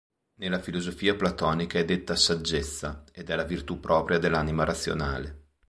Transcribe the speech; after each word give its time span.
Nella 0.39 0.57
filosofia 0.59 1.13
platonica 1.15 1.77
è 1.77 1.85
detta 1.85 2.15
"saggezza", 2.15 3.03
ed 3.13 3.29
è 3.29 3.35
la 3.35 3.43
virtù 3.43 3.79
propria 3.79 4.17
dell'anima 4.17 4.63
razionale. 4.63 5.43